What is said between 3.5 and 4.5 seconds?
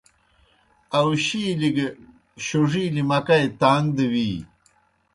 تاݩگ دہ وِیی۔